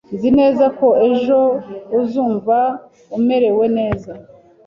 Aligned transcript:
Nzi 0.15 0.29
neza 0.39 0.65
ko 0.79 0.87
ejo 1.11 1.39
uzumva 1.99 2.57
umerewe 3.17 3.65
neza. 3.77 4.11